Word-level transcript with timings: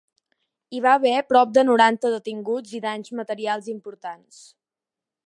Hi 0.75 0.79
va 0.85 0.93
haver 0.99 1.19
prop 1.33 1.51
de 1.57 1.65
noranta 1.67 2.11
detinguts 2.15 2.73
i 2.79 2.83
danys 2.87 3.13
materials 3.21 3.71
importants. 3.75 4.45